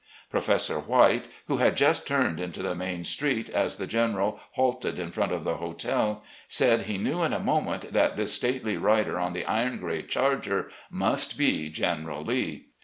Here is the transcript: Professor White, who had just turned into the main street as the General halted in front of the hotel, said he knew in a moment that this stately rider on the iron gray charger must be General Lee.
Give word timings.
Professor 0.31 0.79
White, 0.79 1.25
who 1.47 1.57
had 1.57 1.77
just 1.77 2.07
turned 2.07 2.39
into 2.39 2.63
the 2.63 2.73
main 2.73 3.03
street 3.03 3.51
as 3.51 3.75
the 3.75 3.85
General 3.85 4.39
halted 4.53 4.97
in 4.97 5.11
front 5.11 5.31
of 5.31 5.43
the 5.43 5.57
hotel, 5.57 6.23
said 6.47 6.81
he 6.81 6.97
knew 6.97 7.21
in 7.21 7.33
a 7.33 7.39
moment 7.39 7.93
that 7.93 8.17
this 8.17 8.33
stately 8.33 8.77
rider 8.77 9.19
on 9.19 9.33
the 9.33 9.45
iron 9.45 9.77
gray 9.77 10.01
charger 10.01 10.71
must 10.89 11.37
be 11.37 11.69
General 11.69 12.23
Lee. 12.23 12.65